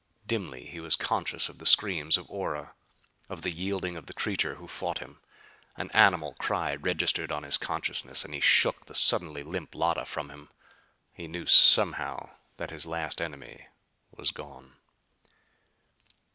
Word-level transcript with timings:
Dimly 0.25 0.65
he 0.65 0.79
was 0.79 0.95
conscious 0.95 1.47
of 1.47 1.59
the 1.59 1.65
screams 1.67 2.17
of 2.17 2.27
Ora; 2.27 2.73
of 3.29 3.43
the 3.43 3.51
yielding 3.51 3.95
of 3.95 4.07
the 4.07 4.15
creature 4.15 4.55
who 4.55 4.67
fought 4.67 4.97
him. 4.97 5.19
An 5.77 5.91
animal 5.91 6.33
cry 6.39 6.73
registered 6.73 7.31
on 7.31 7.43
his 7.43 7.55
consciousness 7.55 8.25
and 8.25 8.33
he 8.33 8.39
shook 8.39 8.87
the 8.87 8.95
suddenly 8.95 9.43
limp 9.43 9.75
Llotta 9.75 10.05
from 10.07 10.29
him. 10.31 10.49
He 11.13 11.27
knew 11.27 11.45
somehow 11.45 12.31
that 12.57 12.71
his 12.71 12.87
last 12.87 13.21
enemy 13.21 13.67
was 14.17 14.31
gone. 14.31 14.73